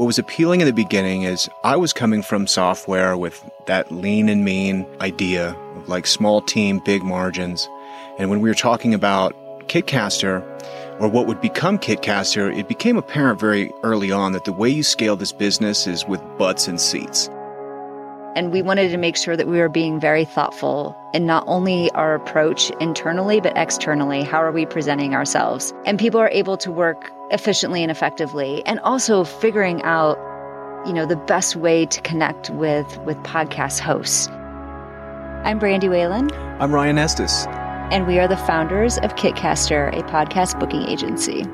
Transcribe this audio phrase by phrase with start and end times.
[0.00, 4.30] What was appealing in the beginning is I was coming from software with that lean
[4.30, 7.68] and mean idea of like small team, big margins.
[8.18, 9.34] And when we were talking about
[9.68, 10.40] Kitcaster,
[11.00, 14.82] or what would become Kitcaster, it became apparent very early on that the way you
[14.82, 17.28] scale this business is with butts and seats.
[18.34, 21.90] And we wanted to make sure that we were being very thoughtful in not only
[21.90, 24.22] our approach internally, but externally.
[24.22, 25.74] How are we presenting ourselves?
[25.84, 30.18] And people are able to work efficiently and effectively, and also figuring out,
[30.86, 34.28] you know, the best way to connect with, with podcast hosts.
[35.44, 36.30] I'm Brandy Whalen.
[36.60, 37.46] I'm Ryan Estes.
[37.90, 41.44] And we are the founders of Kitcaster, a podcast booking agency.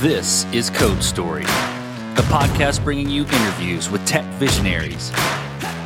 [0.00, 5.10] This is Code Story, a podcast bringing you interviews with tech visionaries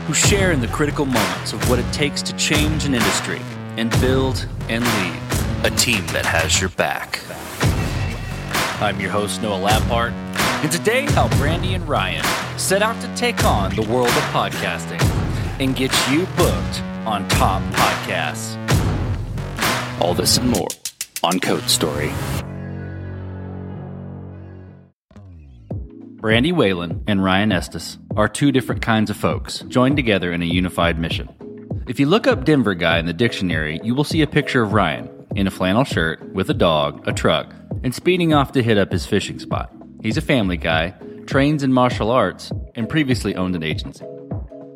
[0.07, 3.41] who share in the critical moments of what it takes to change an industry
[3.79, 5.21] and build and lead
[5.65, 7.21] a team that has your back.
[8.83, 10.11] I'm your host, Noah Labhart,
[10.65, 12.25] and today how Brandy and Ryan
[12.59, 15.01] set out to take on the world of podcasting
[15.61, 18.57] and get you booked on top podcasts.
[20.01, 20.69] All this and more
[21.23, 22.13] on Code Story.
[26.17, 30.47] Brandy Whalen and Ryan Estes are two different kinds of folks joined together in a
[30.47, 31.29] unified mission.
[31.89, 34.75] If you look up Denver guy in the dictionary, you will see a picture of
[34.75, 38.77] Ryan in a flannel shirt with a dog, a truck, and speeding off to hit
[38.77, 39.73] up his fishing spot.
[40.03, 40.91] He's a family guy,
[41.27, 44.05] trains in martial arts, and previously owned an agency.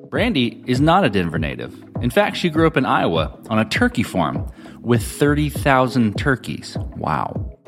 [0.09, 1.85] Brandy is not a Denver native.
[2.01, 6.79] In fact, she grew up in Iowa on a turkey farm with 30,000 turkeys.
[6.97, 7.59] Wow.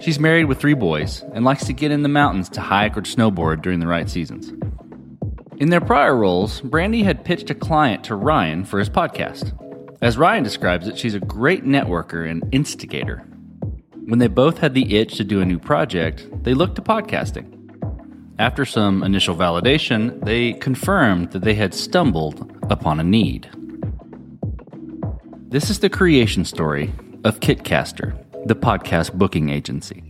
[0.00, 3.02] She's married with three boys and likes to get in the mountains to hike or
[3.02, 4.52] snowboard during the right seasons.
[5.58, 9.52] In their prior roles, Brandy had pitched a client to Ryan for his podcast.
[10.00, 13.26] As Ryan describes it, she's a great networker and instigator.
[14.06, 17.54] When they both had the itch to do a new project, they looked to podcasting.
[18.38, 23.50] After some initial validation, they confirmed that they had stumbled upon a need.
[25.48, 26.92] This is the creation story
[27.24, 28.16] of Kitcaster,
[28.46, 30.04] the podcast booking agency.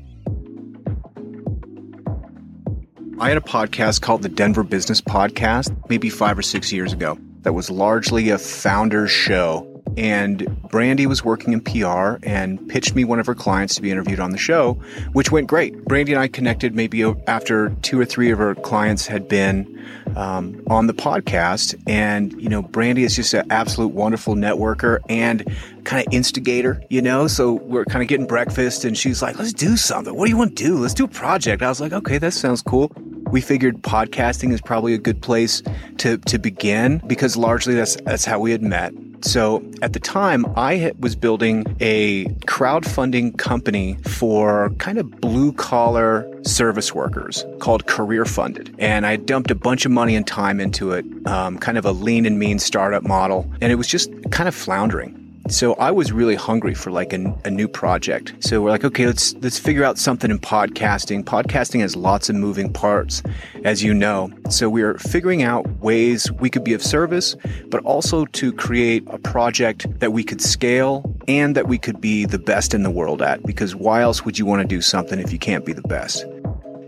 [3.21, 7.19] I had a podcast called the Denver Business Podcast maybe five or six years ago
[7.43, 9.83] that was largely a founder's show.
[9.97, 13.91] And Brandy was working in PR and pitched me one of her clients to be
[13.91, 14.75] interviewed on the show,
[15.15, 15.85] which went great.
[15.85, 19.85] Brandy and I connected maybe after two or three of her clients had been
[20.19, 21.81] um, on the podcast.
[21.87, 27.01] And, you know, Brandy is just an absolute wonderful networker and kind of instigator, you
[27.01, 27.29] know?
[27.29, 30.15] So we're kind of getting breakfast and she's like, let's do something.
[30.15, 30.77] What do you want to do?
[30.77, 31.63] Let's do a project.
[31.63, 32.93] I was like, okay, that sounds cool
[33.31, 35.63] we figured podcasting is probably a good place
[35.99, 38.95] to, to begin because largely that's that's how we had met.
[39.21, 46.29] So at the time, I was building a crowdfunding company for kind of blue collar
[46.45, 48.75] service workers called Career Funded.
[48.79, 51.93] And I dumped a bunch of money and time into it, um, kind of a
[51.93, 53.51] lean and mean startup model.
[53.61, 55.18] And it was just kind of floundering.
[55.49, 58.35] So I was really hungry for like a, a, new project.
[58.41, 61.25] So we're like, okay, let's let's figure out something in podcasting.
[61.25, 63.23] Podcasting has lots of moving parts,
[63.65, 64.31] as you know.
[64.51, 67.35] So we are figuring out ways we could be of service,
[67.69, 72.27] but also to create a project that we could scale and that we could be
[72.27, 73.43] the best in the world at.
[73.45, 76.27] Because why else would you want to do something if you can't be the best?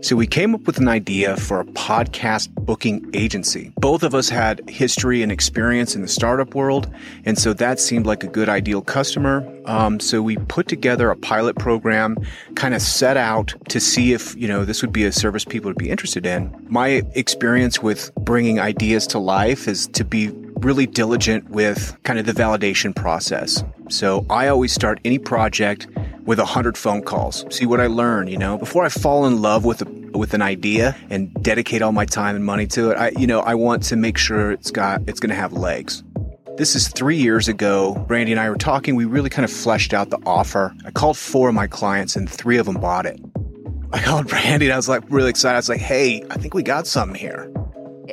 [0.01, 3.71] So we came up with an idea for a podcast booking agency.
[3.77, 6.91] Both of us had history and experience in the startup world,
[7.23, 9.47] and so that seemed like a good ideal customer.
[9.65, 12.17] Um, so we put together a pilot program,
[12.55, 15.69] kind of set out to see if you know this would be a service people
[15.69, 16.51] would be interested in.
[16.67, 20.29] My experience with bringing ideas to life is to be
[20.61, 23.63] really diligent with kind of the validation process.
[23.89, 25.87] So I always start any project
[26.25, 27.45] with a hundred phone calls.
[27.49, 30.41] See what I learn, you know, before I fall in love with a, with an
[30.41, 32.97] idea and dedicate all my time and money to it.
[32.97, 36.03] I, you know, I want to make sure it's got, it's going to have legs.
[36.57, 37.95] This is three years ago.
[38.07, 38.95] Brandy and I were talking.
[38.95, 40.75] We really kind of fleshed out the offer.
[40.85, 43.19] I called four of my clients and three of them bought it.
[43.93, 45.55] I called Brandy and I was like really excited.
[45.55, 47.51] I was like, hey, I think we got something here.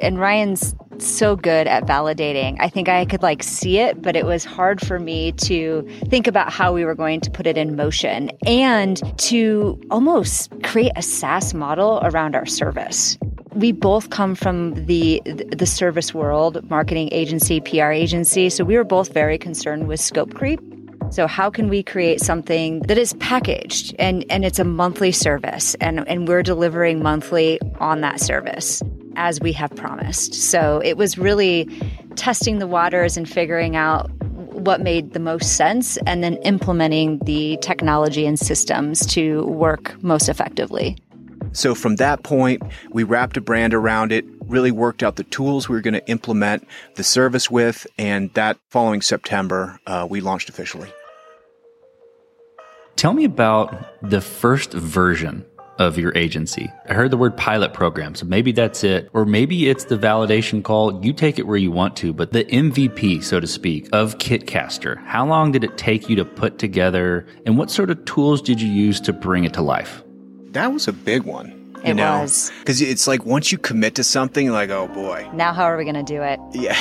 [0.00, 2.56] And Ryan's so good at validating.
[2.60, 6.26] I think I could like see it, but it was hard for me to think
[6.26, 11.02] about how we were going to put it in motion and to almost create a
[11.02, 13.18] SaaS model around our service.
[13.54, 18.84] We both come from the the service world, marketing agency, PR agency, so we were
[18.84, 20.60] both very concerned with scope creep.
[21.10, 25.74] So how can we create something that is packaged and, and it's a monthly service
[25.76, 28.82] and, and we're delivering monthly on that service?
[29.19, 30.32] As we have promised.
[30.32, 31.69] So it was really
[32.15, 37.59] testing the waters and figuring out what made the most sense and then implementing the
[37.61, 40.97] technology and systems to work most effectively.
[41.53, 45.69] So from that point, we wrapped a brand around it, really worked out the tools
[45.69, 50.49] we were going to implement the service with, and that following September, uh, we launched
[50.49, 50.93] officially.
[52.97, 55.44] Tell me about the first version
[55.78, 56.70] of your agency.
[56.88, 59.08] I heard the word pilot program, so maybe that's it.
[59.12, 61.04] Or maybe it's the validation call.
[61.04, 65.02] You take it where you want to, but the MVP, so to speak, of Kitcaster.
[65.04, 68.60] How long did it take you to put together, and what sort of tools did
[68.60, 70.02] you use to bring it to life?
[70.50, 71.54] That was a big one.
[71.84, 72.20] You it know?
[72.20, 72.50] was.
[72.58, 75.28] Because it's like once you commit to something, like, oh boy.
[75.32, 76.40] Now, how are we going to do it?
[76.52, 76.74] Yeah.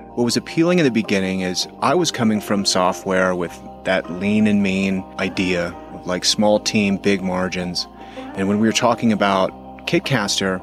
[0.14, 4.46] what was appealing in the beginning is I was coming from software with that lean
[4.46, 5.74] and mean idea
[6.06, 7.86] like small team, big margins.
[8.36, 9.50] And when we were talking about
[9.86, 10.60] Kitcaster,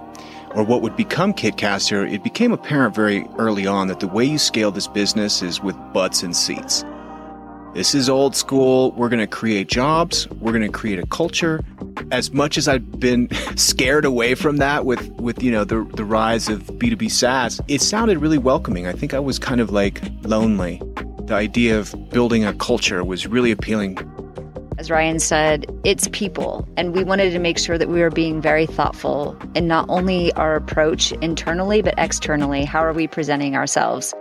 [0.55, 4.37] or what would become Kitcaster, it became apparent very early on that the way you
[4.37, 6.83] scale this business is with butts and seats.
[7.73, 8.91] This is old school.
[8.91, 10.29] We're going to create jobs.
[10.41, 11.63] We're going to create a culture.
[12.11, 16.03] As much as I've been scared away from that with, with you know the, the
[16.03, 18.87] rise of B2B SaaS, it sounded really welcoming.
[18.87, 20.81] I think I was kind of like lonely.
[21.27, 23.95] The idea of building a culture was really appealing
[24.77, 26.67] as Ryan said, it's people.
[26.77, 30.31] And we wanted to make sure that we were being very thoughtful in not only
[30.33, 32.65] our approach internally, but externally.
[32.65, 34.13] How are we presenting ourselves?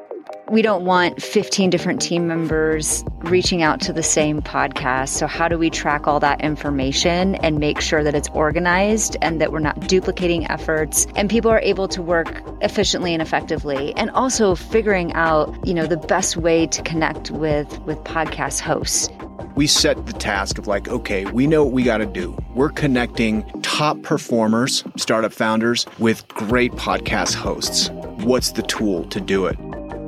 [0.50, 5.11] We don't want 15 different team members reaching out to the same podcast.
[5.11, 9.41] So, how do we track all that information and make sure that it's organized and
[9.41, 13.94] that we're not duplicating efforts and people are able to work efficiently and effectively?
[13.94, 19.08] And also figuring out, you know, the best way to connect with with podcast hosts
[19.56, 22.38] we set the task of like, okay, we know what we got to do.
[22.55, 27.91] We're connecting top performers, startup founders, with great podcast hosts.
[28.25, 29.58] What's the tool to do it?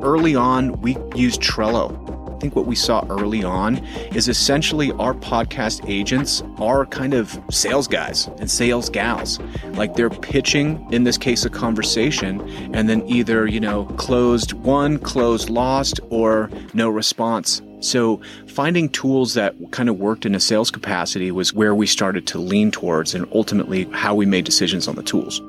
[0.02, 1.90] Early on, we used Trello.
[2.34, 3.78] I think what we saw early on
[4.14, 9.38] is essentially our podcast agents are kind of sales guys and sales gals.
[9.75, 12.40] Like they're pitching, in this case, a conversation,
[12.75, 19.34] and then either, you know, closed one, closed lost, or no response so finding tools
[19.34, 23.14] that kind of worked in a sales capacity was where we started to lean towards
[23.14, 25.40] and ultimately how we made decisions on the tools.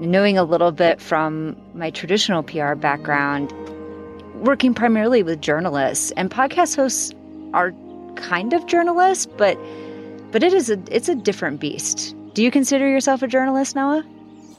[0.00, 3.52] Knowing a little bit from my traditional PR background,
[4.40, 7.14] working primarily with journalists and podcast hosts
[7.54, 7.72] are
[8.16, 9.58] kind of journalists, but
[10.30, 12.14] but it is a it's a different beast.
[12.34, 14.04] Do you consider yourself a journalist, Noah?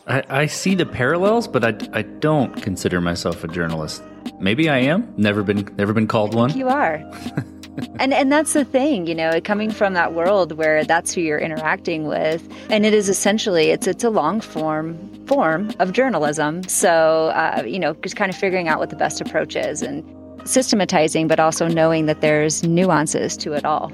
[0.08, 4.02] I, I see the parallels, but I, I don't consider myself a journalist.
[4.40, 5.14] Maybe I am.
[5.18, 6.58] Never been never been called one.
[6.58, 7.04] You are.
[8.00, 11.40] and and that's the thing, you know, coming from that world where that's who you're
[11.40, 16.64] interacting with, and it is essentially it's it's a long form form of journalism.
[16.64, 20.04] So uh, you know, just kind of figuring out what the best approach is and
[20.48, 23.92] systematizing, but also knowing that there's nuances to it all.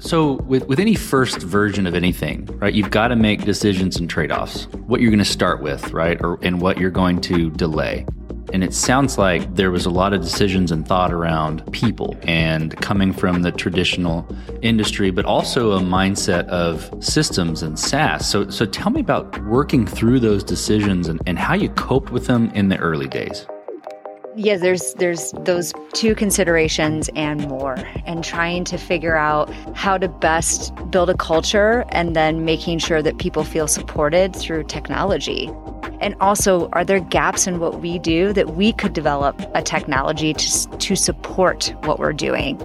[0.00, 4.08] So, with, with any first version of anything, right, you've got to make decisions and
[4.08, 4.66] trade offs.
[4.86, 8.06] What you're going to start with, right, or and what you're going to delay.
[8.52, 12.76] And it sounds like there was a lot of decisions and thought around people and
[12.80, 14.26] coming from the traditional
[14.62, 18.28] industry, but also a mindset of systems and SaaS.
[18.28, 22.26] So, so tell me about working through those decisions and, and how you coped with
[22.26, 23.46] them in the early days
[24.38, 27.76] yeah there's there's those two considerations and more
[28.06, 33.02] and trying to figure out how to best build a culture and then making sure
[33.02, 35.50] that people feel supported through technology
[36.00, 40.32] and also, are there gaps in what we do that we could develop a technology
[40.32, 42.60] to, to support what we're doing?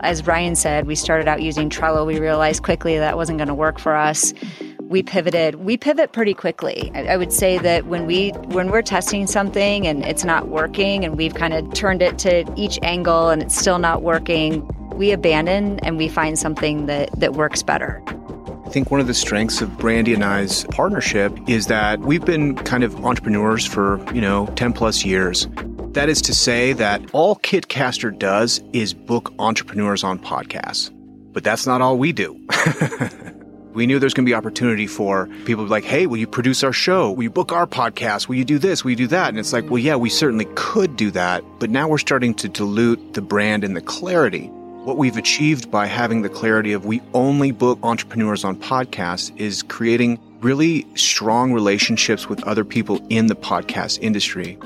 [0.00, 2.06] As Ryan said, we started out using Trello.
[2.06, 4.32] We realized quickly that wasn't going to work for us.
[4.92, 5.54] We pivoted.
[5.54, 6.92] We pivot pretty quickly.
[6.94, 11.02] I, I would say that when we when we're testing something and it's not working,
[11.02, 15.10] and we've kind of turned it to each angle and it's still not working, we
[15.10, 18.02] abandon and we find something that that works better.
[18.66, 22.54] I think one of the strengths of Brandy and I's partnership is that we've been
[22.56, 25.48] kind of entrepreneurs for, you know, 10 plus years.
[25.92, 30.90] That is to say that all Kitcaster does is book entrepreneurs on podcasts.
[31.32, 32.38] But that's not all we do.
[33.74, 36.72] we knew there's going to be opportunity for people like, hey, will you produce our
[36.72, 37.12] show?
[37.12, 38.28] Will you book our podcast?
[38.28, 38.84] Will you do this?
[38.84, 39.28] Will you do that?
[39.28, 41.42] And it's like, well, yeah, we certainly could do that.
[41.58, 44.50] But now we're starting to dilute the brand and the clarity
[44.84, 49.62] what we've achieved by having the clarity of we only book entrepreneurs on podcasts is
[49.62, 54.58] creating really strong relationships with other people in the podcast industry.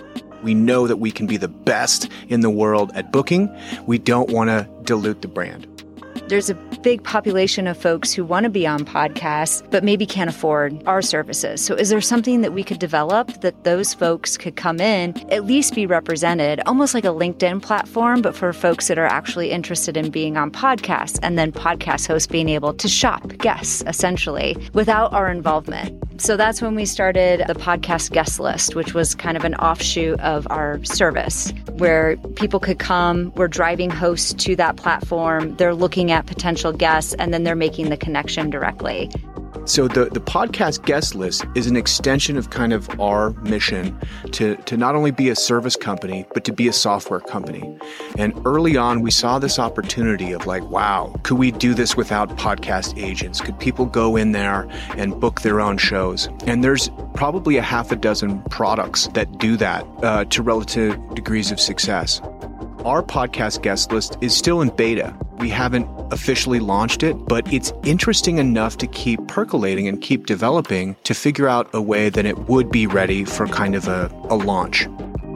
[0.42, 3.54] We know that we can be the best in the world at booking.
[3.86, 5.75] We don't want to dilute the brand.
[6.28, 10.28] There's a big population of folks who want to be on podcasts, but maybe can't
[10.28, 11.64] afford our services.
[11.64, 15.44] So, is there something that we could develop that those folks could come in, at
[15.44, 19.96] least be represented, almost like a LinkedIn platform, but for folks that are actually interested
[19.96, 25.12] in being on podcasts, and then podcast hosts being able to shop guests essentially without
[25.12, 26.02] our involvement?
[26.18, 30.18] So that's when we started the podcast guest list, which was kind of an offshoot
[30.20, 33.32] of our service where people could come.
[33.36, 35.54] We're driving hosts to that platform.
[35.56, 39.10] They're looking at potential guests and then they're making the connection directly.
[39.66, 43.98] So the, the podcast guest list is an extension of kind of our mission
[44.30, 47.76] to, to not only be a service company, but to be a software company.
[48.16, 52.28] And early on, we saw this opportunity of like, wow, could we do this without
[52.36, 53.40] podcast agents?
[53.40, 56.28] Could people go in there and book their own shows?
[56.46, 61.50] And there's probably a half a dozen products that do that uh, to relative degrees
[61.50, 62.20] of success.
[62.86, 65.12] Our podcast guest list is still in beta.
[65.38, 70.94] We haven't officially launched it, but it's interesting enough to keep percolating and keep developing
[71.02, 74.36] to figure out a way that it would be ready for kind of a, a
[74.36, 74.86] launch.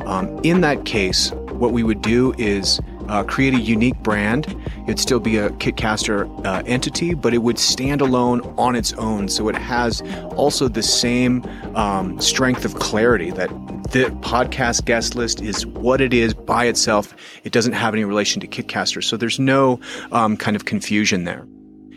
[0.07, 2.79] Um, in that case, what we would do is
[3.09, 4.55] uh, create a unique brand.
[4.85, 9.29] It'd still be a Kitcaster uh, entity, but it would stand alone on its own.
[9.29, 10.03] So it has
[10.37, 13.49] also the same um, strength of clarity that
[13.91, 17.15] the podcast guest list is what it is by itself.
[17.45, 19.03] It doesn't have any relation to Kitcaster.
[19.03, 19.81] So there's no
[20.13, 21.47] um, kind of confusion there.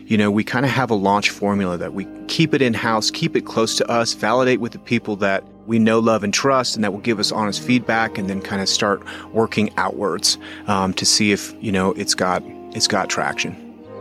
[0.06, 3.10] You know, we kind of have a launch formula that we keep it in house,
[3.10, 6.74] keep it close to us, validate with the people that we know, love, and trust,
[6.74, 9.02] and that will give us honest feedback, and then kind of start
[9.32, 12.42] working outwards um, to see if you know it's got
[12.72, 13.60] it's got traction.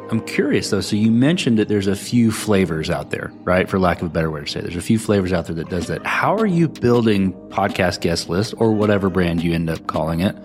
[0.10, 0.82] I'm curious though.
[0.82, 3.70] So you mentioned that there's a few flavors out there, right?
[3.70, 4.64] For lack of a better way to say, it.
[4.64, 6.06] there's a few flavors out there that does that.
[6.06, 10.36] How are you building podcast guest list or whatever brand you end up calling it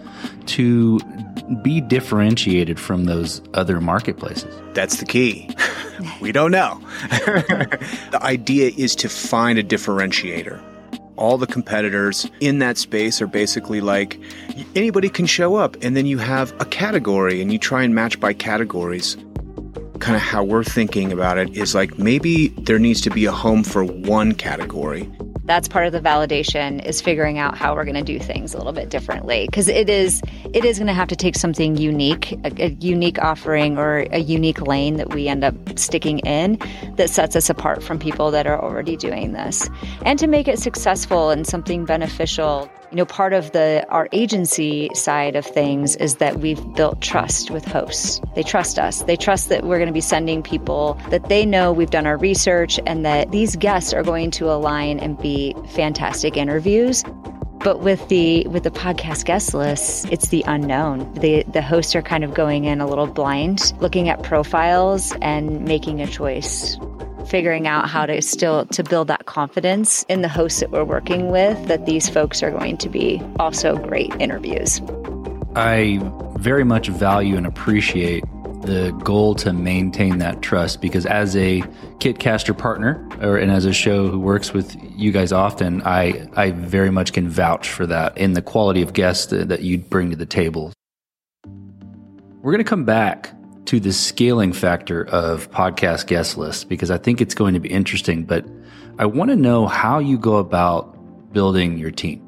[0.46, 0.98] to
[1.62, 4.54] be differentiated from those other marketplaces?
[4.72, 5.50] That's the key.
[6.20, 6.80] we don't know.
[7.10, 10.62] the idea is to find a differentiator
[11.18, 14.18] all the competitors in that space are basically like
[14.74, 18.18] anybody can show up and then you have a category and you try and match
[18.20, 19.16] by categories.
[19.98, 23.32] Kind of how we're thinking about it is like maybe there needs to be a
[23.32, 25.10] home for one category
[25.48, 28.58] that's part of the validation is figuring out how we're going to do things a
[28.58, 29.46] little bit differently.
[29.46, 33.18] Because it is it is going to have to take something unique a, a, unique
[33.18, 36.58] offering or a unique lane that we end up sticking in
[36.96, 39.68] that sets us apart from people that are already doing this.
[40.04, 44.88] And to make it successful and something beneficial you know part of the our agency
[44.94, 48.20] side of things is that we've built trust with hosts.
[48.34, 49.02] They trust us.
[49.02, 52.16] They trust that we're going to be sending people that they know we've done our
[52.16, 57.04] research and that these guests are going to align and be fantastic interviews.
[57.62, 61.12] But with the with the podcast guest lists it's the unknown.
[61.14, 65.64] The the hosts are kind of going in a little blind looking at profiles and
[65.64, 66.78] making a choice
[67.28, 71.30] figuring out how to still to build that confidence in the hosts that we're working
[71.30, 74.80] with that these folks are going to be also great interviews.
[75.54, 76.00] I
[76.36, 78.24] very much value and appreciate
[78.62, 81.60] the goal to maintain that trust because as a
[81.98, 86.50] Kitcaster partner or and as a show who works with you guys often, I I
[86.50, 90.10] very much can vouch for that in the quality of guests that, that you bring
[90.10, 90.72] to the table.
[92.42, 93.32] We're going to come back
[93.68, 97.68] to the scaling factor of podcast guest lists because I think it's going to be
[97.68, 98.24] interesting.
[98.24, 98.46] But
[98.98, 102.20] I want to know how you go about building your team.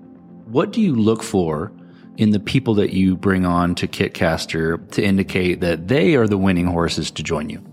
[0.44, 1.72] What do you look for
[2.18, 6.36] in the people that you bring on to Kitcaster to indicate that they are the
[6.36, 7.64] winning horses to join you?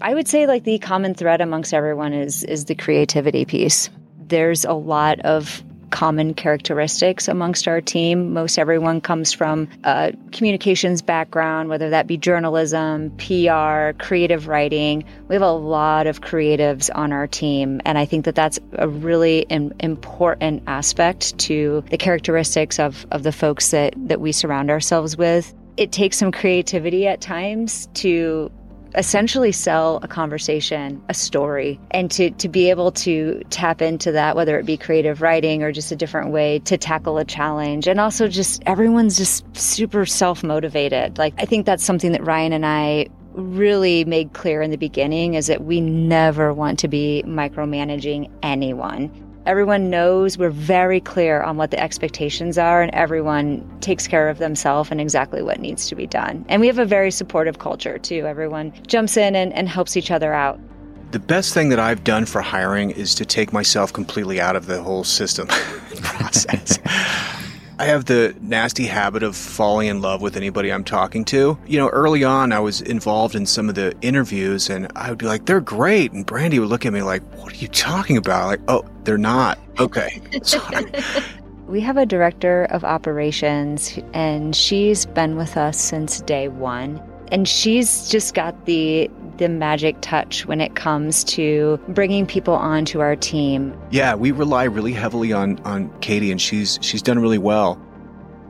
[0.00, 3.90] I would say like the common thread amongst everyone is is the creativity piece.
[4.28, 8.32] There's a lot of common characteristics amongst our team.
[8.32, 15.04] Most everyone comes from a communications background, whether that be journalism, PR, creative writing.
[15.28, 18.88] We have a lot of creatives on our team, and I think that that's a
[18.88, 25.16] really important aspect to the characteristics of, of the folks that, that we surround ourselves
[25.16, 25.54] with.
[25.76, 28.50] It takes some creativity at times to
[28.94, 34.36] essentially sell a conversation, a story, and to, to be able to tap into that,
[34.36, 37.86] whether it be creative writing or just a different way to tackle a challenge.
[37.86, 41.18] And also just everyone's just super self motivated.
[41.18, 45.34] Like, I think that's something that Ryan and I really made clear in the beginning
[45.34, 51.56] is that we never want to be micromanaging anyone Everyone knows we're very clear on
[51.56, 55.94] what the expectations are, and everyone takes care of themselves and exactly what needs to
[55.94, 56.44] be done.
[56.48, 58.26] And we have a very supportive culture, too.
[58.26, 60.60] Everyone jumps in and, and helps each other out.
[61.12, 64.66] The best thing that I've done for hiring is to take myself completely out of
[64.66, 65.48] the whole system
[66.02, 66.78] process.
[67.80, 71.58] I have the nasty habit of falling in love with anybody I'm talking to.
[71.66, 75.16] You know, early on, I was involved in some of the interviews and I would
[75.16, 76.12] be like, they're great.
[76.12, 78.48] And Brandy would look at me like, what are you talking about?
[78.48, 79.58] Like, oh, they're not.
[79.78, 80.20] Okay.
[80.42, 80.92] Sorry.
[81.68, 87.02] we have a director of operations and she's been with us since day one.
[87.32, 93.00] And she's just got the the magic touch when it comes to bringing people onto
[93.00, 93.78] our team.
[93.90, 97.80] Yeah, we rely really heavily on on Katie, and she's she's done really well.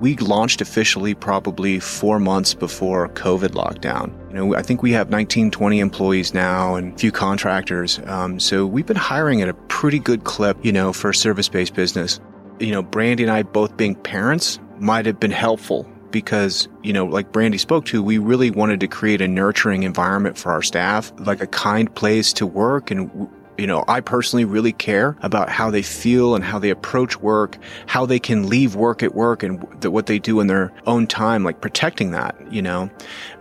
[0.00, 4.12] We launched officially probably four months before COVID lockdown.
[4.30, 8.00] You know, I think we have 19, 20 employees now and a few contractors.
[8.06, 11.50] Um, so we've been hiring at a pretty good clip, you know, for a service
[11.50, 12.18] based business.
[12.60, 17.06] You know, Brandy and I both being parents might have been helpful because, you know,
[17.06, 21.12] like Brandy spoke to, we really wanted to create a nurturing environment for our staff,
[21.18, 22.90] like a kind place to work.
[22.90, 27.20] And, you know, I personally really care about how they feel and how they approach
[27.20, 31.06] work, how they can leave work at work and what they do in their own
[31.06, 32.90] time, like protecting that, you know,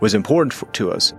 [0.00, 1.12] was important for, to us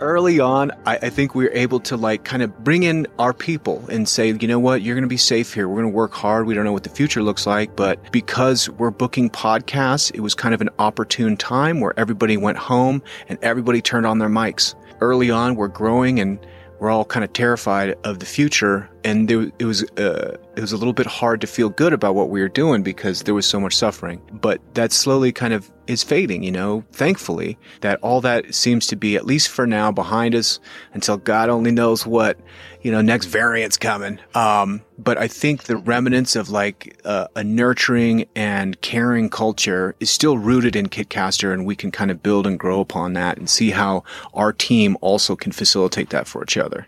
[0.00, 3.32] early on, I, I, think we were able to like kind of bring in our
[3.32, 5.68] people and say, you know what, you're going to be safe here.
[5.68, 6.46] We're going to work hard.
[6.46, 10.34] We don't know what the future looks like, but because we're booking podcasts, it was
[10.34, 14.74] kind of an opportune time where everybody went home and everybody turned on their mics.
[15.00, 16.38] Early on, we're growing and
[16.80, 20.72] we're all kind of terrified of the future, and there, it was uh, it was
[20.72, 23.46] a little bit hard to feel good about what we were doing because there was
[23.46, 24.20] so much suffering.
[24.32, 26.84] But that slowly kind of is fading, you know.
[26.92, 30.58] Thankfully, that all that seems to be at least for now behind us
[30.92, 32.38] until God only knows what
[32.82, 34.18] you know next variant's coming.
[34.34, 40.10] Um, but I think the remnants of like uh, a nurturing and caring culture is
[40.10, 43.48] still rooted in Kitcaster, and we can kind of build and grow upon that and
[43.48, 44.04] see how
[44.34, 46.86] our team also can facilitate that for each other.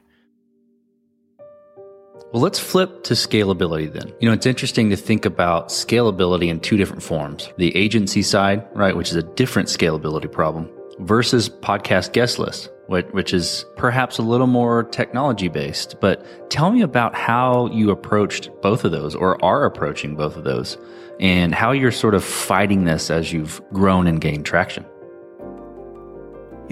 [2.33, 4.11] Well, let's flip to scalability then.
[4.19, 8.67] You know, it's interesting to think about scalability in two different forms the agency side,
[8.75, 10.71] right, which is a different scalability problem,
[11.01, 16.01] versus podcast guest list, which is perhaps a little more technology based.
[16.01, 20.45] But tell me about how you approached both of those or are approaching both of
[20.45, 20.79] those
[21.21, 24.87] and how you're sort of fighting this as you've grown and gained traction.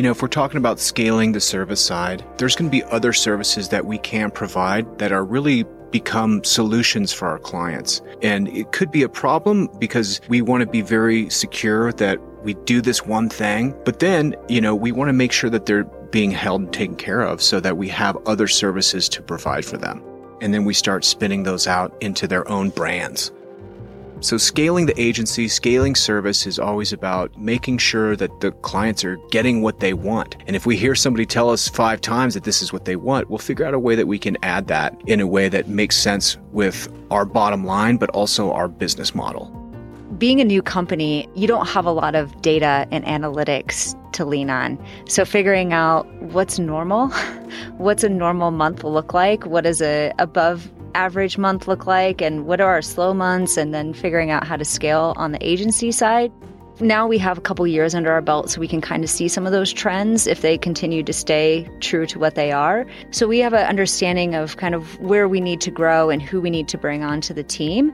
[0.01, 3.13] You know, if we're talking about scaling the service side, there's going to be other
[3.13, 8.01] services that we can provide that are really become solutions for our clients.
[8.23, 12.55] And it could be a problem because we want to be very secure that we
[12.55, 15.85] do this one thing, but then, you know, we want to make sure that they're
[15.85, 19.77] being held and taken care of so that we have other services to provide for
[19.77, 20.03] them.
[20.41, 23.33] And then we start spinning those out into their own brands.
[24.23, 29.17] So, scaling the agency, scaling service is always about making sure that the clients are
[29.31, 30.37] getting what they want.
[30.47, 33.31] And if we hear somebody tell us five times that this is what they want,
[33.31, 35.97] we'll figure out a way that we can add that in a way that makes
[35.97, 39.47] sense with our bottom line, but also our business model.
[40.19, 44.51] Being a new company, you don't have a lot of data and analytics to lean
[44.51, 44.79] on.
[45.09, 47.09] So, figuring out what's normal,
[47.79, 52.47] what's a normal month look like, what is a above average month look like and
[52.47, 55.93] what are our slow months and then figuring out how to scale on the agency
[55.93, 56.33] side.
[56.81, 59.29] Now we have a couple years under our belt so we can kind of see
[59.29, 62.87] some of those trends if they continue to stay true to what they are.
[63.11, 66.41] So we have an understanding of kind of where we need to grow and who
[66.41, 67.93] we need to bring onto the team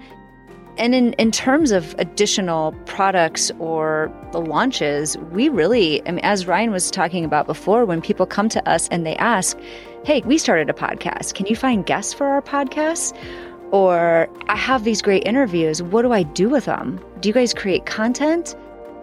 [0.79, 6.47] and in, in terms of additional products or the launches, we really, I mean, as
[6.47, 9.59] Ryan was talking about before, when people come to us and they ask,
[10.05, 11.35] hey, we started a podcast.
[11.35, 13.17] Can you find guests for our podcast?
[13.73, 15.83] Or I have these great interviews.
[15.83, 17.01] What do I do with them?
[17.21, 18.55] Do you guys create content?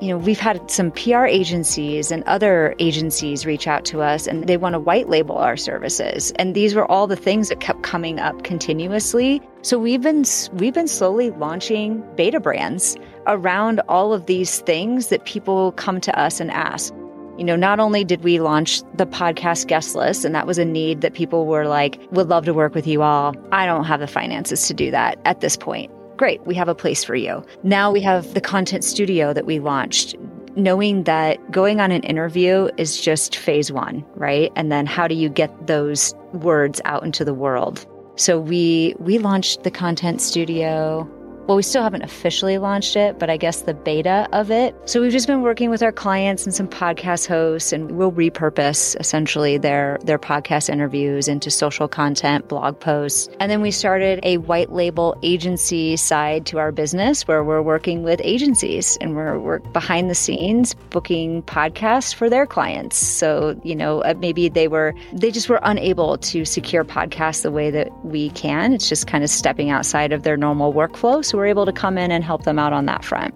[0.04, 4.50] You know, we've had some PR agencies and other agencies reach out to us and
[4.50, 6.34] they want to white label our services.
[6.36, 9.42] And these were all the things that kept coming up continuously.
[9.62, 15.24] So we've been we've been slowly launching beta brands around all of these things that
[15.24, 16.94] people come to us and ask.
[17.38, 20.66] You know, not only did we launch the podcast guest list, and that was a
[20.66, 23.34] need that people were like, would love to work with you all.
[23.54, 25.90] I don't have the finances to do that at this point.
[26.24, 27.44] Great, we have a place for you.
[27.64, 30.16] Now we have the content studio that we launched
[30.56, 34.50] knowing that going on an interview is just phase one, right?
[34.56, 37.86] And then how do you get those words out into the world?
[38.16, 41.10] So we we launched the content studio
[41.48, 44.76] well, we still haven't officially launched it, but I guess the beta of it.
[44.86, 49.00] So we've just been working with our clients and some podcast hosts, and we'll repurpose
[49.00, 53.30] essentially their their podcast interviews into social content, blog posts.
[53.40, 58.04] And then we started a white label agency side to our business where we're working
[58.04, 62.98] with agencies and we're, we're behind the scenes booking podcasts for their clients.
[62.98, 67.52] So, you know, uh, maybe they were they just were unable to secure podcasts the
[67.52, 68.74] way that we can.
[68.74, 71.24] It's just kind of stepping outside of their normal workflow.
[71.24, 73.34] So So we're able to come in and help them out on that front.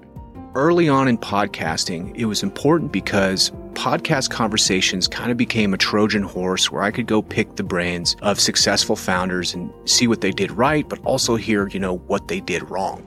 [0.54, 6.22] Early on in podcasting, it was important because podcast conversations kind of became a Trojan
[6.22, 10.30] horse where I could go pick the brains of successful founders and see what they
[10.30, 13.00] did right, but also hear, you know, what they did wrong.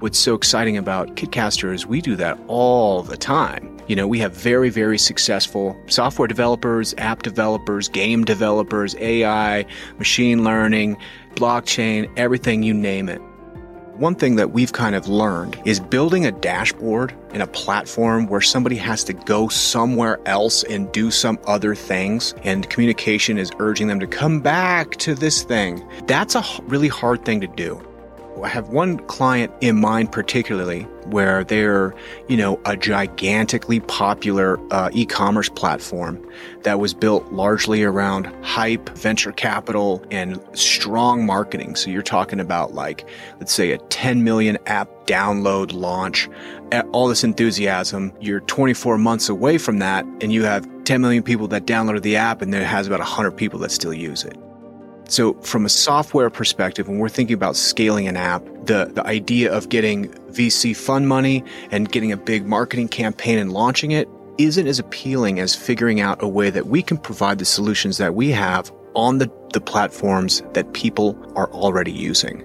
[0.00, 3.74] What's so exciting about Kitcaster is we do that all the time.
[3.88, 9.64] You know, we have very, very successful software developers, app developers, game developers, AI,
[9.96, 10.98] machine learning,
[11.36, 13.22] blockchain, everything you name it.
[13.98, 18.42] One thing that we've kind of learned is building a dashboard and a platform where
[18.42, 23.86] somebody has to go somewhere else and do some other things, and communication is urging
[23.86, 25.82] them to come back to this thing.
[26.06, 27.80] That's a really hard thing to do.
[28.44, 31.94] I have one client in mind particularly where they're,
[32.28, 36.24] you know, a gigantically popular uh, e-commerce platform
[36.62, 41.76] that was built largely around hype, venture capital, and strong marketing.
[41.76, 46.28] So you're talking about like, let's say a 10 million app download launch,
[46.92, 48.12] all this enthusiasm.
[48.20, 52.16] You're 24 months away from that, and you have 10 million people that downloaded the
[52.16, 54.36] app, and then it has about 100 people that still use it.
[55.08, 59.52] So, from a software perspective, when we're thinking about scaling an app, the, the idea
[59.52, 64.66] of getting VC fund money and getting a big marketing campaign and launching it isn't
[64.66, 68.30] as appealing as figuring out a way that we can provide the solutions that we
[68.30, 72.42] have on the, the platforms that people are already using.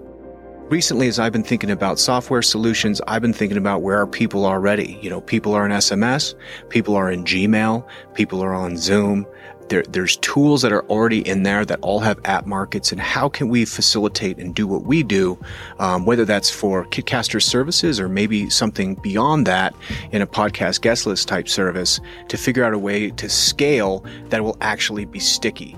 [0.69, 4.45] Recently, as I've been thinking about software solutions, I've been thinking about where are people
[4.45, 4.97] already.
[5.01, 6.33] You know, people are in SMS,
[6.69, 9.25] people are in Gmail, people are on Zoom,
[9.71, 13.29] there, there's tools that are already in there that all have app markets, and how
[13.29, 15.39] can we facilitate and do what we do,
[15.79, 19.73] um, whether that's for Kitcaster services or maybe something beyond that
[20.11, 24.43] in a podcast guest list type service to figure out a way to scale that
[24.43, 25.75] will actually be sticky.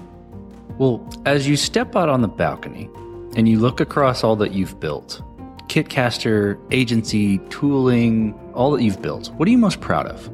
[0.80, 2.90] Well, as you step out on the balcony
[3.38, 5.22] and you look across all that you've built,
[5.68, 10.32] Kitcaster, agency, tooling, all that you've built, what are you most proud of?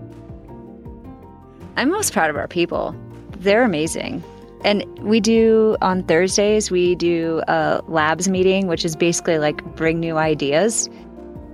[1.75, 2.95] I'm most proud of our people
[3.39, 4.23] they're amazing.
[4.63, 9.99] And we do on Thursdays, we do a labs meeting, which is basically like bring
[9.99, 10.89] new ideas.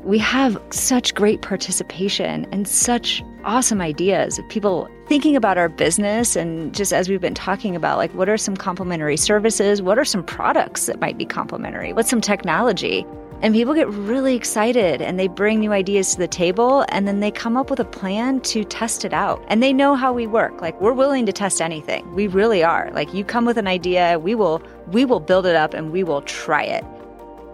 [0.03, 6.35] We have such great participation and such awesome ideas of people thinking about our business.
[6.35, 9.81] And just as we've been talking about, like, what are some complementary services?
[9.81, 11.93] What are some products that might be complementary?
[11.93, 13.05] What's some technology?
[13.45, 17.19] And people get really excited and they bring new ideas to the table and then
[17.19, 19.39] they come up with a plan to test it out.
[19.49, 20.59] And they know how we work.
[20.63, 22.11] Like we're willing to test anything.
[22.15, 22.89] We really are.
[22.93, 26.03] Like you come with an idea, we will we will build it up and we
[26.03, 26.83] will try it.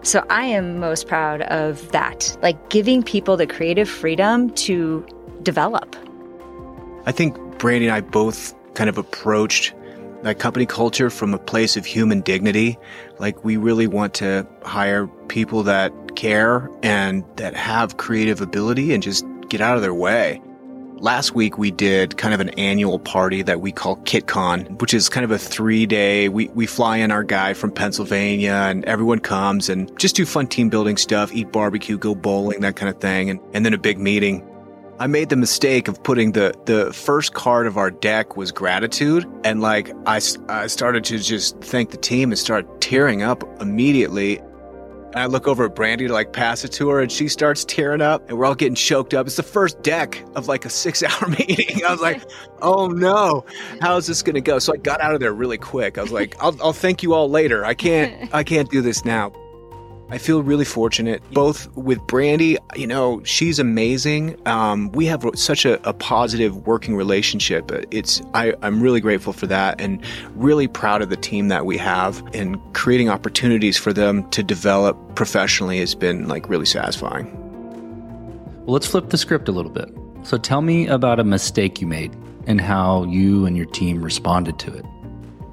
[0.04, 2.38] So I am most proud of that.
[2.42, 5.06] Like giving people the creative freedom to
[5.44, 5.98] develop.
[7.06, 9.74] I think Brandy and I both kind of approached
[10.24, 12.78] that company culture from a place of human dignity.
[13.20, 19.02] Like we really want to hire people that care and that have creative ability and
[19.02, 20.42] just get out of their way.
[20.98, 25.10] Last week we did kind of an annual party that we call KitCon, which is
[25.10, 29.18] kind of a three day, we, we fly in our guy from Pennsylvania and everyone
[29.18, 33.02] comes and just do fun team building stuff, eat barbecue, go bowling, that kind of
[33.02, 33.32] thing.
[33.32, 34.48] And, and then a big meeting.
[35.02, 39.26] I made the mistake of putting the the first card of our deck was gratitude,
[39.44, 44.38] and like I, I started to just thank the team and start tearing up immediately.
[44.38, 47.66] And I look over at Brandy to like pass it to her, and she starts
[47.66, 49.26] tearing up, and we're all getting choked up.
[49.26, 51.84] It's the first deck of like a six hour meeting.
[51.84, 52.22] I was like,
[52.62, 53.44] oh no,
[53.82, 54.60] how is this to go?
[54.60, 55.98] So I got out of there really quick.
[55.98, 57.66] I was like, I'll, I'll thank you all later.
[57.66, 59.32] I can't, I can't do this now.
[60.12, 64.36] I feel really fortunate, both with Brandy, you know, she's amazing.
[64.46, 67.72] Um, we have such a, a, positive working relationship.
[67.92, 70.04] It's, I, I'm really grateful for that and
[70.36, 74.98] really proud of the team that we have and creating opportunities for them to develop
[75.16, 77.32] professionally has been like really satisfying.
[78.66, 79.90] Well, let's flip the script a little bit.
[80.24, 82.14] So tell me about a mistake you made
[82.48, 84.86] and how you and your team responded to it.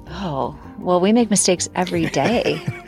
[0.09, 2.61] Oh, well, we make mistakes every day.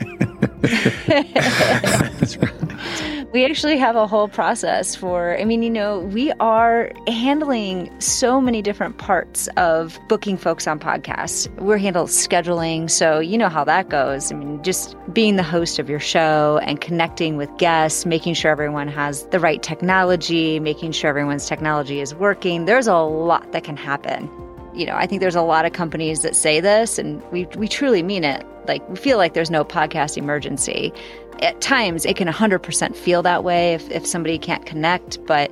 [3.32, 8.40] we actually have a whole process for, I mean, you know, we are handling so
[8.40, 11.52] many different parts of booking folks on podcasts.
[11.58, 12.88] We're handling scheduling.
[12.88, 14.30] So, you know how that goes.
[14.30, 18.52] I mean, just being the host of your show and connecting with guests, making sure
[18.52, 22.66] everyone has the right technology, making sure everyone's technology is working.
[22.66, 24.30] There's a lot that can happen
[24.74, 27.68] you know, I think there's a lot of companies that say this and we we
[27.68, 28.46] truly mean it.
[28.66, 30.92] Like we feel like there's no podcast emergency.
[31.40, 35.50] At times it can 100% feel that way if, if somebody can't connect, but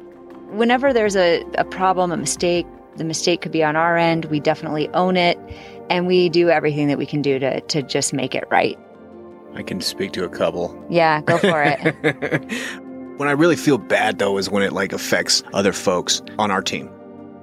[0.50, 4.26] whenever there's a, a problem, a mistake, the mistake could be on our end.
[4.26, 5.38] We definitely own it
[5.88, 8.78] and we do everything that we can do to, to just make it right.
[9.54, 10.76] I can speak to a couple.
[10.88, 12.44] Yeah, go for it.
[13.16, 16.62] when I really feel bad though is when it like affects other folks on our
[16.62, 16.90] team.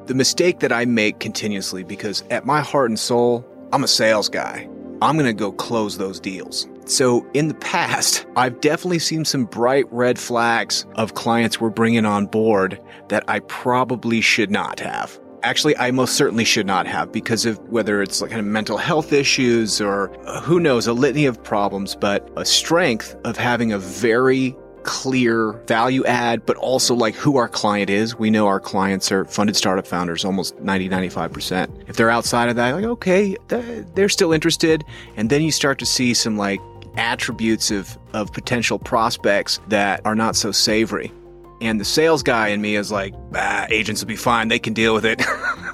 [0.06, 4.30] The mistake that I make continuously because at my heart and soul, I'm a sales
[4.30, 4.70] guy.
[5.02, 6.68] I'm going to go close those deals.
[6.86, 12.06] So in the past, I've definitely seen some bright red flags of clients we're bringing
[12.06, 15.20] on board that I probably should not have.
[15.44, 18.78] Actually, I most certainly should not have because of whether it's like kind of mental
[18.78, 23.72] health issues or uh, who knows, a litany of problems, but a strength of having
[23.72, 24.56] a very
[24.88, 28.18] clear value add, but also like who our client is.
[28.18, 31.90] We know our clients are funded startup founders, almost 90, 95%.
[31.90, 34.86] If they're outside of that, like, okay, they're still interested.
[35.18, 36.60] And then you start to see some like
[36.96, 41.12] attributes of, of potential prospects that are not so savory.
[41.60, 44.48] And the sales guy in me is like, ah, agents will be fine.
[44.48, 45.22] They can deal with it.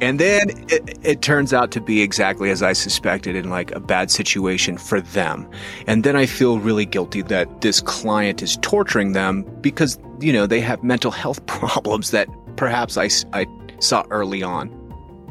[0.00, 3.80] and then it, it, turns out to be exactly as I suspected in like a
[3.80, 5.48] bad situation for them.
[5.86, 10.46] And then I feel really guilty that this client is torturing them because, you know,
[10.46, 13.46] they have mental health problems that perhaps I, I
[13.80, 14.70] saw early on.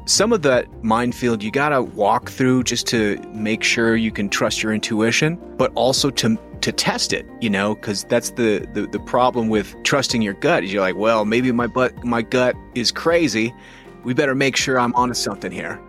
[0.07, 4.29] Some of that minefield you got to walk through just to make sure you can
[4.29, 8.87] trust your intuition, but also to to test it, you know, because that's the, the
[8.87, 10.63] the problem with trusting your gut.
[10.63, 13.53] Is you're like, well, maybe my butt my gut is crazy.
[14.05, 15.81] We better make sure I'm onto something here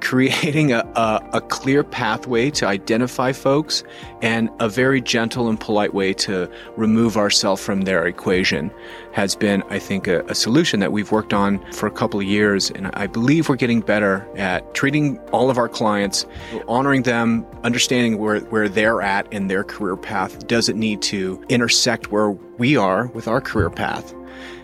[0.00, 3.82] creating a, a, a, clear pathway to identify folks
[4.22, 8.70] and a very gentle and polite way to remove ourselves from their equation
[9.12, 12.26] has been, I think, a, a, solution that we've worked on for a couple of
[12.26, 12.70] years.
[12.70, 16.26] And I believe we're getting better at treating all of our clients,
[16.68, 22.12] honoring them, understanding where, where they're at in their career path doesn't need to intersect
[22.12, 24.14] where we are with our career path.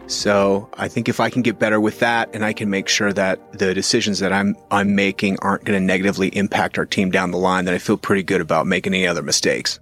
[0.07, 3.13] So I think if I can get better with that and I can make sure
[3.13, 7.31] that the decisions that I'm, I'm making aren't going to negatively impact our team down
[7.31, 9.81] the line, then I feel pretty good about making any other mistakes.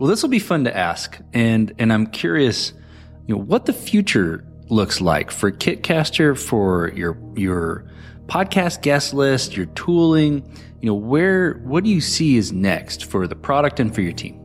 [0.00, 1.18] Well, this will be fun to ask.
[1.32, 2.72] And, and I'm curious,
[3.26, 7.90] you know, what the future looks like for Kitcaster, for your, your
[8.26, 10.42] podcast guest list, your tooling,
[10.80, 14.12] you know, where, what do you see is next for the product and for your
[14.12, 14.39] team?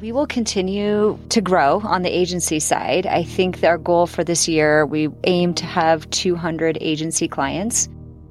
[0.00, 3.06] We will continue to grow on the agency side.
[3.06, 7.86] I think our goal for this year, we aim to have 200 agency clients,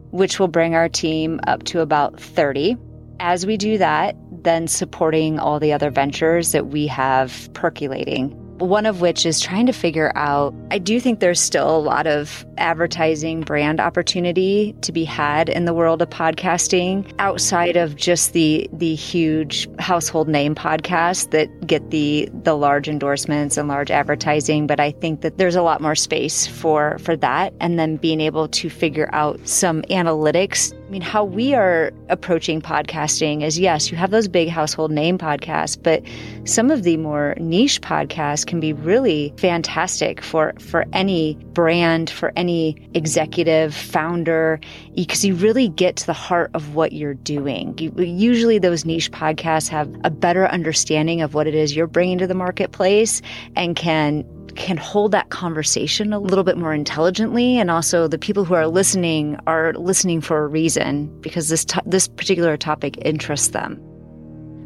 [0.09, 2.75] which will bring our team up to about 30.
[3.19, 8.85] As we do that, then supporting all the other ventures that we have percolating one
[8.85, 10.53] of which is trying to figure out.
[10.71, 15.65] I do think there's still a lot of advertising brand opportunity to be had in
[15.65, 21.89] the world of podcasting outside of just the the huge household name podcasts that get
[21.89, 25.95] the the large endorsements and large advertising but I think that there's a lot more
[25.95, 31.03] space for for that and then being able to figure out some analytics I mean,
[31.03, 36.01] how we are approaching podcasting is yes, you have those big household name podcasts, but
[36.45, 42.33] some of the more niche podcasts can be really fantastic for, for any brand, for
[42.35, 44.59] any executive, founder,
[44.95, 47.77] because you really get to the heart of what you're doing.
[47.77, 52.17] You, usually, those niche podcasts have a better understanding of what it is you're bringing
[52.17, 53.21] to the marketplace
[53.55, 57.57] and can can hold that conversation a little bit more intelligently.
[57.57, 62.07] And also the people who are listening are listening for a reason because this this
[62.07, 63.81] particular topic interests them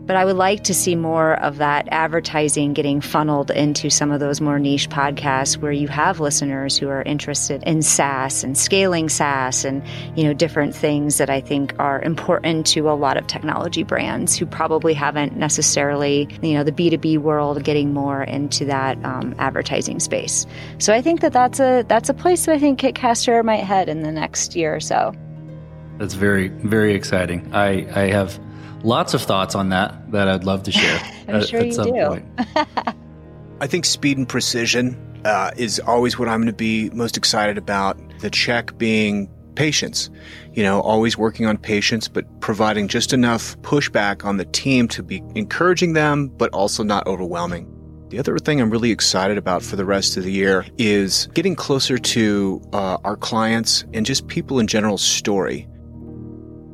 [0.06, 4.20] but I would like to see more of that advertising getting funneled into some of
[4.20, 9.08] those more niche podcasts where you have listeners who are interested in SaaS and scaling
[9.08, 9.82] SaaS and,
[10.16, 14.36] you know, different things that I think are important to a lot of technology brands
[14.36, 20.02] who probably haven't necessarily, you know, the B2B world getting more into that um, advertising
[20.02, 20.46] space.
[20.80, 23.88] So I think that that's a, that's a place that I think Kitcaster might head
[23.88, 25.14] in the next year or so.
[25.98, 27.50] That's very, very exciting.
[27.54, 28.40] I, I have
[28.84, 31.74] lots of thoughts on that that I'd love to share I'm at, sure at you
[31.74, 32.08] some do.
[32.08, 32.26] point.
[33.62, 37.58] I think speed and precision uh, is always what I'm going to be most excited
[37.58, 37.98] about.
[38.20, 40.10] The check being patience,
[40.54, 45.04] you know, always working on patience, but providing just enough pushback on the team to
[45.04, 47.70] be encouraging them, but also not overwhelming.
[48.10, 51.56] The other thing I'm really excited about for the rest of the year is getting
[51.56, 55.68] closer to uh, our clients and just people in general story.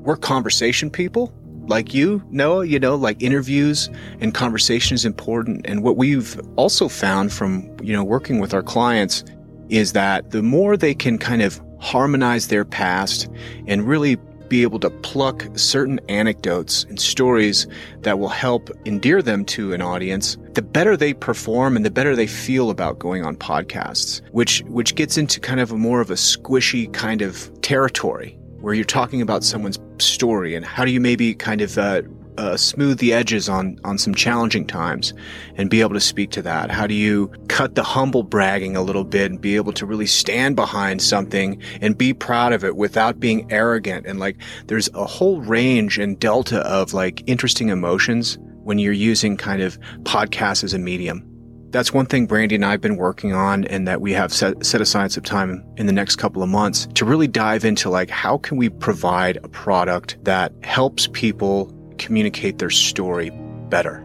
[0.01, 1.33] We're conversation people
[1.69, 5.65] like you, Noah, you know, like interviews and conversation is important.
[5.65, 9.23] And what we've also found from, you know, working with our clients
[9.69, 13.29] is that the more they can kind of harmonize their past
[13.67, 14.17] and really
[14.49, 17.67] be able to pluck certain anecdotes and stories
[18.01, 22.15] that will help endear them to an audience, the better they perform and the better
[22.15, 26.09] they feel about going on podcasts, which which gets into kind of a more of
[26.09, 30.99] a squishy kind of territory where you're talking about someone's story and how do you
[30.99, 32.01] maybe kind of uh,
[32.39, 35.13] uh, smooth the edges on on some challenging times
[35.55, 36.71] and be able to speak to that?
[36.71, 40.05] How do you cut the humble bragging a little bit and be able to really
[40.05, 44.05] stand behind something and be proud of it without being arrogant?
[44.05, 49.35] And like, there's a whole range and delta of like interesting emotions when you're using
[49.35, 51.28] kind of podcasts as a medium.
[51.71, 54.65] That's one thing Brandy and I have been working on and that we have set,
[54.65, 58.09] set aside some time in the next couple of months to really dive into like,
[58.09, 63.29] how can we provide a product that helps people communicate their story
[63.69, 64.03] better?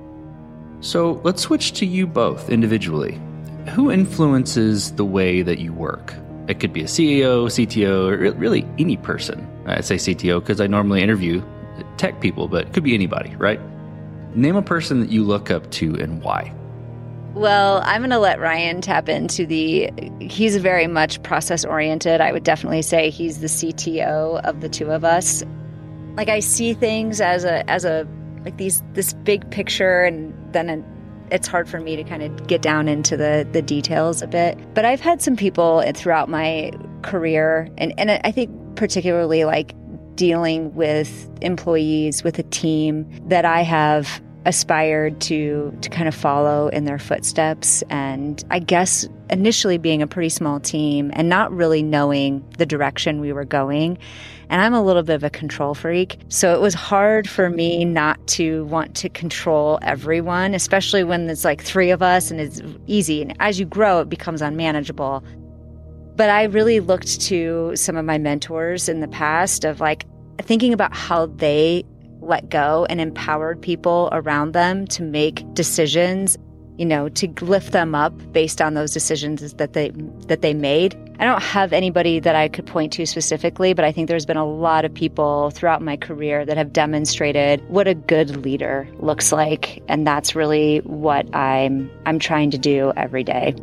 [0.81, 3.19] So let's switch to you both individually.
[3.71, 6.13] Who influences the way that you work?
[6.49, 9.49] It could be a CEO, CTO, or really any person.
[9.65, 11.43] I say CTO because I normally interview
[11.97, 13.59] tech people, but it could be anybody, right?
[14.35, 16.53] Name a person that you look up to and why.
[17.35, 19.91] Well, I'm going to let Ryan tap into the.
[20.21, 22.21] He's very much process oriented.
[22.21, 25.43] I would definitely say he's the CTO of the two of us.
[26.17, 28.07] Like I see things as a as a
[28.45, 30.85] like these this big picture, and then it,
[31.33, 34.57] it's hard for me to kind of get down into the the details a bit.
[34.73, 36.71] But I've had some people throughout my
[37.03, 39.75] career, and and I think particularly like
[40.15, 46.69] dealing with employees with a team that I have aspired to to kind of follow
[46.69, 47.83] in their footsteps.
[47.91, 53.21] And I guess initially being a pretty small team and not really knowing the direction
[53.21, 53.99] we were going.
[54.51, 56.19] And I'm a little bit of a control freak.
[56.29, 61.45] So it was hard for me not to want to control everyone especially when there's
[61.45, 63.23] like 3 of us and it's easy.
[63.23, 65.25] And as you grow it becomes unmanageable.
[66.17, 70.05] But I really looked to some of my mentors in the past of like
[70.43, 71.85] thinking about how they
[72.27, 76.37] let go and empowered people around them to make decisions
[76.77, 79.91] you know to lift them up based on those decisions that they
[80.27, 83.93] that they made i don't have anybody that i could point to specifically but i
[83.93, 87.95] think there's been a lot of people throughout my career that have demonstrated what a
[87.95, 93.55] good leader looks like and that's really what i'm i'm trying to do every day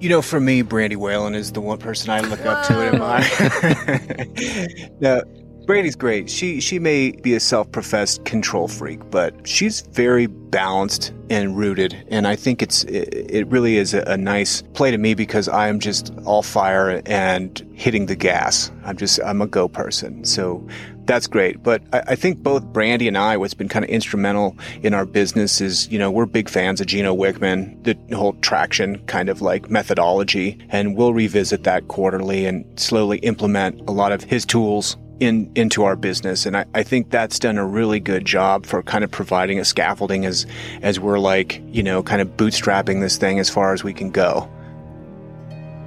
[0.00, 2.96] you know, for me, Brandy Whalen is the one person I look up to and
[2.96, 4.90] admire.
[5.00, 5.22] now,
[5.66, 6.28] Brandy's great.
[6.28, 12.26] She she may be a self-professed control freak, but she's very balanced and rooted, and
[12.26, 15.68] I think it's it, it really is a, a, nice play to me because I
[15.68, 18.72] am just all fire and hitting the gas.
[18.84, 20.66] I'm just I'm a go person, so
[21.04, 21.62] that's great.
[21.62, 25.06] But I, I think both Brandy and I, what's been kind of instrumental in our
[25.06, 29.40] business is you know we're big fans of Gino Wickman, the whole traction kind of
[29.40, 34.96] like methodology, and we'll revisit that quarterly and slowly implement a lot of his tools
[35.20, 36.46] in into our business.
[36.46, 39.64] And I, I think that's done a really good job for kind of providing a
[39.64, 40.46] scaffolding as
[40.82, 44.10] as we're like you know kind of bootstrapping this thing as far as we can
[44.10, 44.48] go.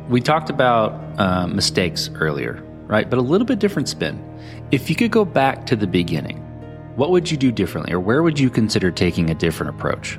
[0.10, 3.10] We talked about uh, mistakes earlier right?
[3.10, 4.22] But a little bit different spin.
[4.72, 6.46] If you could go back to the beginning
[6.96, 10.18] what would you do differently or where would you consider taking a different approach?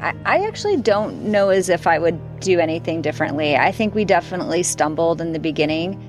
[0.00, 3.56] I, I actually don't know as if I would do anything differently.
[3.56, 6.08] I think we definitely stumbled in the beginning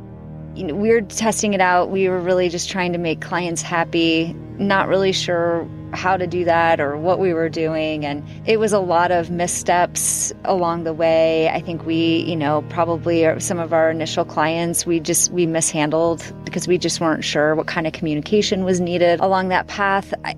[0.56, 1.89] you know, we were testing it out.
[1.89, 6.44] We were really just trying to make clients happy, not really sure how to do
[6.46, 8.06] that or what we were doing.
[8.06, 11.50] And it was a lot of missteps along the way.
[11.50, 16.34] I think we, you know, probably some of our initial clients, we just, we mishandled
[16.46, 20.13] because we just weren't sure what kind of communication was needed along that path.
[20.26, 20.36] I,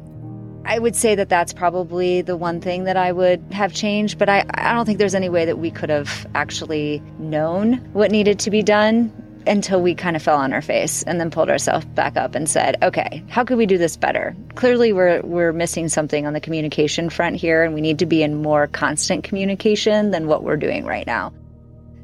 [0.66, 4.30] I would say that that's probably the one thing that I would have changed, but
[4.30, 8.40] I, I don't think there's any way that we could have actually known what needed
[8.40, 9.14] to be done
[9.48, 12.50] until we kind of fell on our face and then pulled ourselves back up and
[12.50, 16.40] said, "Okay, how could we do this better?" Clearly, we're we're missing something on the
[16.40, 20.58] communication front here, and we need to be in more constant communication than what we're
[20.58, 21.32] doing right now.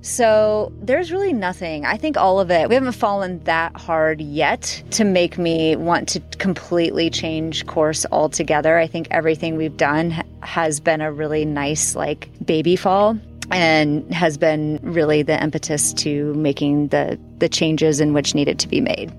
[0.02, 1.86] So there's really nothing.
[1.86, 6.10] I think all of it, we haven't fallen that hard yet to make me want
[6.10, 8.78] to completely change course altogether.
[8.78, 13.20] I think everything we've done has been a really nice, like, baby fall
[13.52, 18.68] and has been really the impetus to making the, the changes in which needed to
[18.68, 19.12] be made.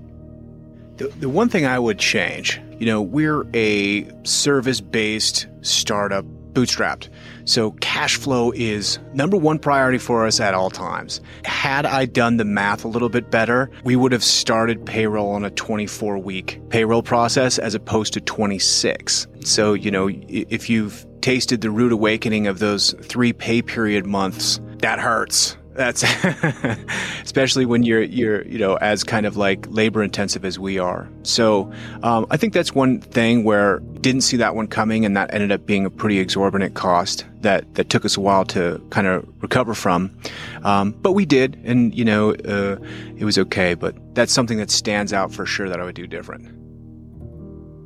[0.97, 7.09] The, the one thing I would change, you know, we're a service based startup bootstrapped.
[7.45, 11.19] So cash flow is number one priority for us at all times.
[11.45, 15.43] Had I done the math a little bit better, we would have started payroll on
[15.43, 19.27] a 24 week payroll process as opposed to 26.
[19.41, 24.59] So, you know, if you've tasted the rude awakening of those three pay period months,
[24.79, 25.57] that hurts.
[25.73, 26.03] That's
[27.23, 31.09] especially when you're you're you know as kind of like labor intensive as we are.
[31.23, 35.33] So um, I think that's one thing where didn't see that one coming, and that
[35.33, 39.07] ended up being a pretty exorbitant cost that that took us a while to kind
[39.07, 40.15] of recover from.
[40.63, 42.77] Um, but we did, and you know uh,
[43.17, 43.73] it was okay.
[43.73, 46.62] But that's something that stands out for sure that I would do different.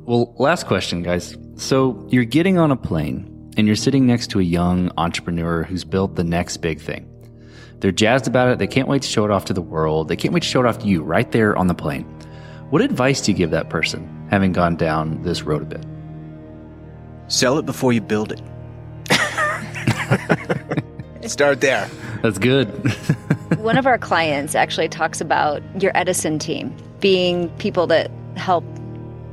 [0.08, 1.36] Well, last question, guys.
[1.56, 5.84] So you're getting on a plane and you're sitting next to a young entrepreneur who's
[5.84, 7.06] built the next big thing.
[7.80, 8.58] They're jazzed about it.
[8.58, 10.08] They can't wait to show it off to the world.
[10.08, 12.04] They can't wait to show it off to you right there on the plane.
[12.70, 15.84] What advice do you give that person, having gone down this road a bit?
[17.30, 18.40] Sell it before you build it.
[21.28, 21.86] Start there.
[22.22, 22.68] That's good.
[23.58, 28.64] One of our clients actually talks about your Edison team being people that help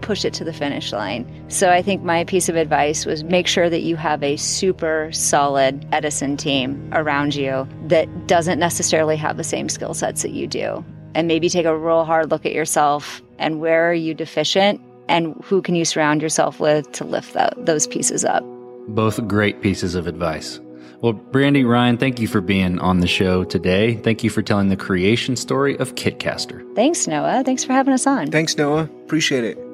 [0.05, 1.25] push it to the finish line.
[1.47, 5.11] So I think my piece of advice was make sure that you have a super
[5.11, 10.45] solid Edison team around you that doesn't necessarily have the same skill sets that you
[10.45, 10.85] do.
[11.15, 15.35] And maybe take a real hard look at yourself and where are you deficient and
[15.43, 18.43] who can you surround yourself with to lift that, those pieces up.
[18.87, 20.59] Both great pieces of advice.
[21.01, 23.95] Well, Brandy, Ryan, thank you for being on the show today.
[23.95, 26.63] Thank you for telling the creation story of Kitcaster.
[26.75, 27.43] Thanks, Noah.
[27.43, 28.29] Thanks for having us on.
[28.31, 28.83] Thanks, Noah.
[28.83, 29.64] Appreciate it.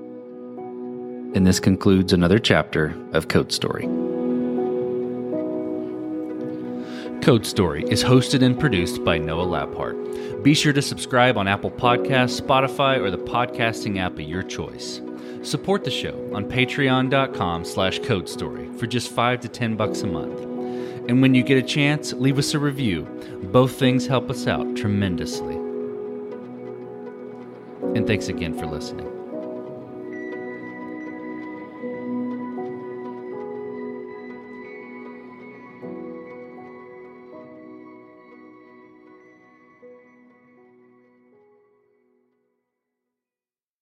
[1.34, 3.86] And this concludes another chapter of Code Story.
[7.22, 10.44] Code Story is hosted and produced by Noah Labhart.
[10.44, 15.02] Be sure to subscribe on Apple Podcasts, Spotify, or the podcasting app of your choice.
[15.44, 20.08] Support the show on patreon.com slash code story for just 5 to 10 bucks a
[20.08, 20.40] month.
[21.10, 23.04] And when you get a chance, leave us a review.
[23.52, 25.56] Both things help us out tremendously.
[27.96, 29.21] And thanks again for listening.